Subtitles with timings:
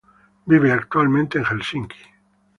[0.47, 1.99] Vive actualmente en Helsinki.